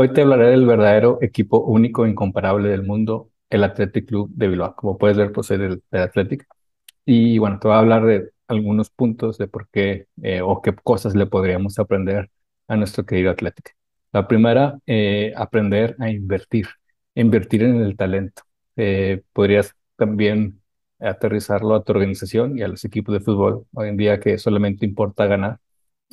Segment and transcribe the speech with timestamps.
[0.00, 4.46] Hoy te hablaré del verdadero equipo único e incomparable del mundo, el Athletic Club de
[4.46, 4.76] Bilbao.
[4.76, 6.46] Como puedes ver, pues soy del, Athletic.
[7.04, 10.72] Y bueno, te voy a hablar de algunos puntos de por qué eh, o qué
[10.72, 12.30] cosas le podríamos aprender
[12.68, 13.76] a nuestro querido Athletic.
[14.12, 16.68] La primera, eh, aprender a invertir,
[17.16, 18.42] invertir en el talento.
[18.76, 20.62] Eh, podrías también
[21.00, 24.86] aterrizarlo a tu organización y a los equipos de fútbol hoy en día que solamente
[24.86, 25.58] importa ganar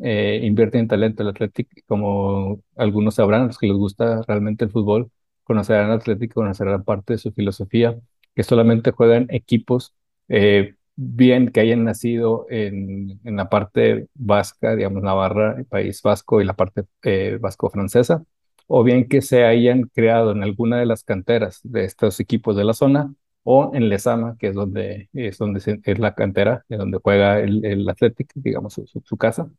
[0.00, 1.22] eh, invierte en talento.
[1.22, 5.10] El Athletic, como algunos sabrán, los que les gusta realmente el fútbol,
[5.44, 7.98] conocerán al Athletic, conocerán parte de su filosofía,
[8.34, 9.94] que solamente juegan equipos
[10.28, 16.40] eh, bien que hayan nacido en, en, la parte vasca, digamos, Navarra, el país vasco
[16.40, 18.24] y la parte eh, vasco-francesa,
[18.66, 22.64] o bien que se hayan creado en alguna de las canteras de estos equipos de
[22.64, 26.98] la zona, o en Lezama, que es donde es, donde es la cantera, de donde
[27.02, 29.50] juega el, el Athletic, digamos, su casa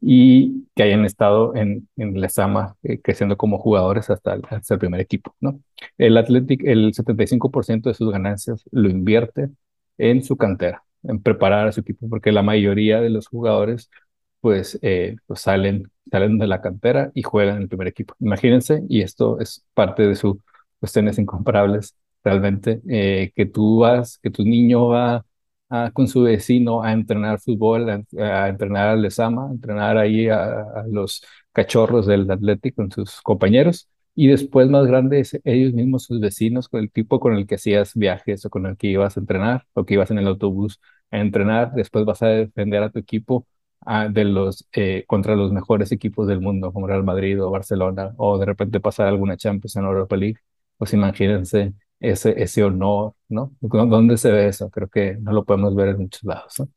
[0.00, 4.80] y que hayan estado en, en Lezama eh, creciendo como jugadores hasta el, hasta el,
[4.80, 5.60] primer equipo, ¿no?
[5.98, 9.50] El Athletic, el 75% de sus ganancias lo invierte
[9.98, 13.90] en su cantera, en preparar a su equipo, porque la mayoría de los jugadores
[14.40, 18.14] pues, eh, pues salen, salen de la cantera y juegan en el primer equipo.
[18.20, 20.36] Imagínense, y esto es parte de sus
[20.78, 25.24] cuestiones incomparables, realmente, eh, que tú vas, que tu niño va
[25.92, 31.22] con su vecino a entrenar fútbol, a, entrenar al Lesama, a entrenar ahí a, los
[31.52, 33.88] cachorros del Atlético con sus compañeros.
[34.14, 37.94] Y después más grandes, ellos mismos, sus vecinos, con el tipo con el que hacías
[37.94, 41.18] viajes o con el que ibas a entrenar o que ibas en el autobús a
[41.20, 41.72] entrenar.
[41.74, 43.46] Después vas a defender a tu equipo
[44.10, 48.38] de los, eh, contra los mejores equipos del mundo, como Real Madrid o Barcelona, o
[48.38, 50.38] de repente pasar alguna Champions en Europa League.
[50.76, 53.52] Pues imagínense ese, ese honor, ¿no?
[53.60, 54.70] ¿Dónde se ve eso?
[54.70, 56.68] Creo que no lo podemos ver en muchos lados, ¿no?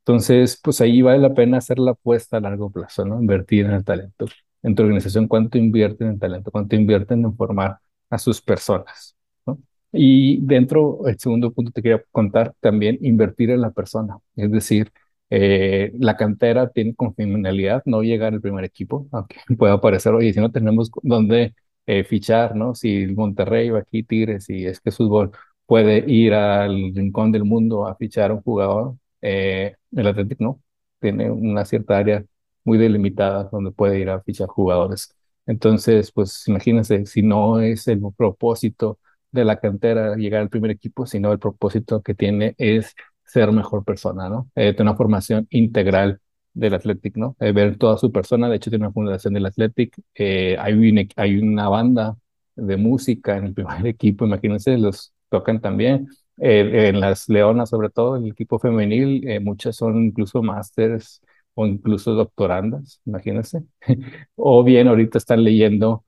[0.00, 3.20] Entonces, pues ahí vale la pena hacer la apuesta a largo plazo, ¿no?
[3.20, 4.26] Invertir en el talento.
[4.62, 6.50] En tu organización, ¿cuánto invierten en talento?
[6.50, 7.78] ¿Cuánto invierten en formar
[8.10, 9.16] a sus personas?
[9.46, 9.58] ¿no?
[9.92, 14.18] Y dentro, el segundo punto te quería contar también, invertir en la persona.
[14.36, 14.92] Es decir,
[15.30, 20.32] eh, la cantera tiene como finalidad no llegar al primer equipo, aunque pueda parecer, oye,
[20.32, 21.54] si no tenemos dónde
[21.90, 22.74] eh, fichar, ¿no?
[22.74, 25.32] Si el Monterrey o aquí Tigres, si es que fútbol
[25.66, 30.62] puede ir al rincón del mundo a fichar a un jugador, eh, el Atlético no,
[31.00, 32.24] tiene una cierta área
[32.64, 35.16] muy delimitada donde puede ir a fichar jugadores.
[35.46, 38.98] Entonces, pues imagínense, si no es el propósito
[39.32, 43.84] de la cantera llegar al primer equipo, sino el propósito que tiene es ser mejor
[43.84, 44.48] persona, ¿no?
[44.54, 46.20] Eh, tener una formación integral
[46.60, 47.36] del Athletic, ¿no?
[47.40, 51.02] Eh, ver toda su persona, de hecho tiene una fundación del Athletic, eh, hay, una,
[51.16, 52.16] hay una banda
[52.54, 57.90] de música en el primer equipo, imagínense, los tocan también, eh, en las Leonas sobre
[57.90, 61.20] todo, el equipo femenil, muchas son incluso másters
[61.54, 63.62] o incluso doctorandas, imagínense,
[64.36, 66.04] o bien ahorita están leyendo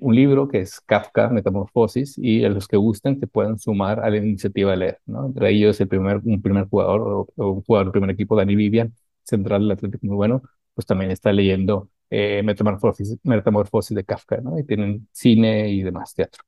[0.00, 4.10] un libro que es Kafka, Metamorfosis, y a los que gusten se pueden sumar a
[4.10, 5.26] la iniciativa de leer, ¿no?
[5.26, 7.00] Entre ellos el primer, un primer jugador
[7.36, 8.92] o, un jugador del primer equipo, Dani Vivian,
[9.36, 10.42] central del Atlético muy bueno,
[10.74, 14.58] pues también está leyendo eh, Metamorfosis, Metamorfosis de Kafka, ¿no?
[14.58, 16.42] Y tienen cine y demás, teatro.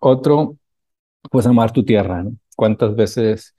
[0.00, 0.58] Otro,
[1.30, 2.36] pues amar tu tierra, ¿no?
[2.56, 3.54] ¿Cuántas veces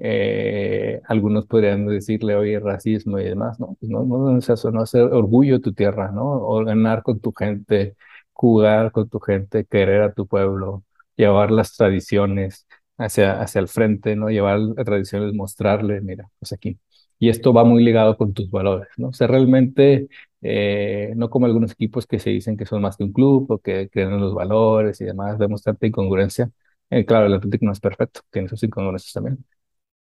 [0.00, 3.76] eh, algunos podrían decirle, oye, racismo y demás, ¿no?
[3.80, 6.24] Pues no, no es eso, no hacer orgullo de tu tierra, ¿no?
[6.24, 7.96] O ganar con tu gente,
[8.32, 10.84] jugar con tu gente, querer a tu pueblo,
[11.16, 14.28] llevar las tradiciones hacia, hacia el frente, ¿no?
[14.30, 16.78] Llevar las tradiciones, mostrarle, mira, pues aquí
[17.18, 19.08] y esto va muy ligado con tus valores, ¿no?
[19.08, 20.08] O sea, realmente,
[20.42, 23.58] eh, no como algunos equipos que se dicen que son más que un club o
[23.58, 26.50] que creen en los valores y demás, vemos tanta incongruencia.
[26.90, 29.44] Eh, claro, el Atlético no es perfecto, tiene sus incongruencias también,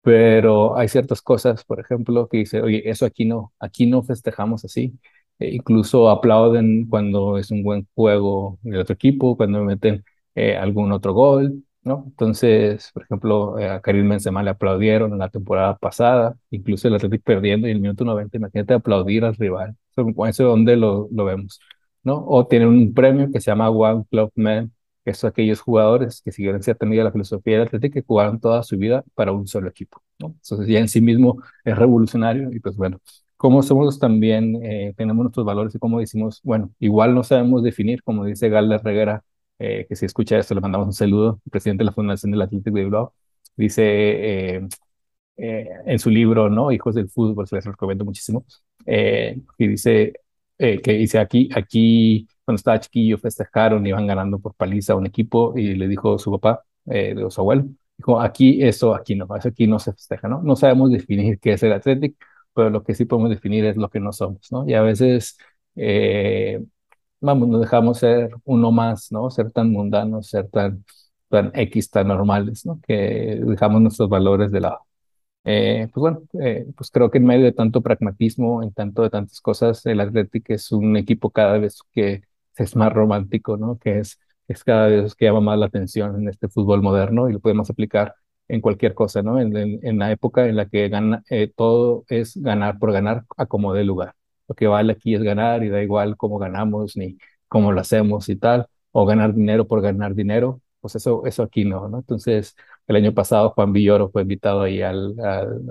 [0.01, 4.63] pero hay ciertas cosas, por ejemplo, que dice, oye, eso aquí no, aquí no festejamos
[4.65, 4.97] así.
[5.39, 10.03] E incluso aplauden cuando es un buen juego del otro equipo, cuando meten
[10.35, 12.03] eh, algún otro gol, ¿no?
[12.07, 16.95] Entonces, por ejemplo, eh, a Karim Benzema le aplaudieron en la temporada pasada, incluso el
[16.95, 19.75] Atlético perdiendo y el minuto 90, imagínate aplaudir al rival.
[19.95, 21.59] Eso, es donde lo, lo vemos,
[22.03, 22.23] ¿no?
[22.27, 24.71] O tienen un premio que se llama One Club Man,
[25.05, 28.61] que son aquellos jugadores que siguieron cierta medida la filosofía del Atlético que jugaron toda
[28.63, 30.27] su vida para un solo equipo, ¿no?
[30.27, 32.99] Entonces ya en sí mismo es revolucionario y pues bueno,
[33.37, 38.03] como somos también, eh, tenemos nuestros valores y como decimos, bueno, igual no sabemos definir,
[38.03, 39.23] como dice Galder Reguera,
[39.59, 42.41] eh, que si escucha esto le mandamos un saludo, el presidente de la Fundación del
[42.41, 43.13] Atlético de Bilbao,
[43.55, 44.67] dice eh,
[45.37, 46.71] eh, en su libro, ¿no?
[46.71, 48.45] Hijos del Fútbol, se les recomiendo muchísimo,
[48.85, 50.13] y dice
[50.57, 55.53] que dice aquí, aquí, cuando estaba chiquillo festejaron, iban ganando por paliza a un equipo
[55.55, 57.65] y le dijo su papá, de su abuelo,
[57.97, 60.41] dijo, aquí eso, aquí no, eso aquí no se festeja, ¿no?
[60.41, 62.17] No sabemos definir qué es el Atlético,
[62.53, 64.67] pero lo que sí podemos definir es lo que no somos, ¿no?
[64.67, 65.37] Y a veces
[67.19, 69.29] vamos, nos dejamos ser uno más, ¿no?
[69.29, 70.83] Ser tan mundanos, ser tan,
[71.29, 72.79] tan X, tan normales, ¿no?
[72.85, 74.79] Que dejamos nuestros valores de lado.
[75.45, 79.09] Eh, pues bueno, eh, pues creo que en medio de tanto pragmatismo, en tanto de
[79.09, 82.23] tantas cosas, el Atlético es un equipo cada vez que
[82.57, 83.77] es más romántico, ¿no?
[83.79, 87.33] Que es, es cada vez que llama más la atención en este fútbol moderno y
[87.33, 88.15] lo podemos aplicar
[88.49, 89.39] en cualquier cosa, ¿no?
[89.39, 93.45] En, en, la época en la que gana, eh, todo es ganar por ganar a
[93.45, 94.15] como dé lugar.
[94.47, 97.17] Lo que vale aquí es ganar y da igual cómo ganamos ni
[97.47, 101.65] cómo lo hacemos y tal, o ganar dinero por ganar dinero, pues eso, eso aquí
[101.65, 101.99] no, ¿no?
[101.99, 102.55] Entonces,
[102.87, 105.61] el año pasado Juan Villoro fue invitado ahí al, al,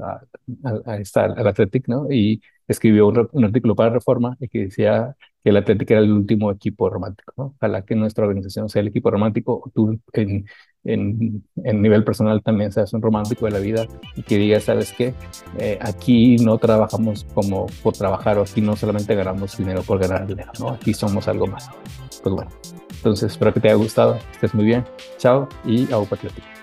[0.64, 2.11] al, al Athletic, ¿no?
[2.11, 5.17] Y escribió un, artículo para Reforma y que decía
[5.51, 7.55] el Athletic era el último equipo romántico.
[7.57, 10.45] Ojalá que nuestra organización sea el equipo romántico, tú en,
[10.85, 11.43] en,
[11.83, 15.15] nivel personal también seas un romántico de la vida y que digas, ¿sabes qué?
[15.59, 20.27] Eh, aquí no trabajamos como por trabajar o aquí no solamente ganamos dinero por ganar
[20.27, 20.71] dinero, ¿no?
[20.71, 21.71] Aquí somos algo más.
[22.23, 22.51] Pues bueno,
[22.97, 24.85] entonces espero que te haya gustado, estés muy bien,
[25.19, 26.56] chao y a Patriótico.